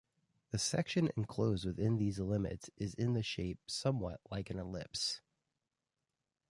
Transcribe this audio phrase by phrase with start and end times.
[0.49, 5.21] The section enclosed within these limits is in shape somewhat like an ellipse.